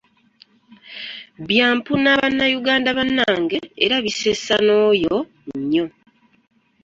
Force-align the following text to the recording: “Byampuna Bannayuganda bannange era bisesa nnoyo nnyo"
“Byampuna 1.47 2.09
Bannayuganda 2.19 2.89
bannange 2.97 3.57
era 3.85 3.95
bisesa 4.05 4.55
nnoyo 4.59 5.17
nnyo" 5.57 5.85